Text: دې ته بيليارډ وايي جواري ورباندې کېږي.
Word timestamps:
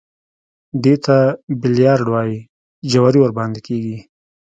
دې 0.83 0.95
ته 1.05 1.17
بيليارډ 1.61 2.05
وايي 2.13 2.39
جواري 2.91 3.19
ورباندې 3.21 3.59
کېږي. 3.67 3.97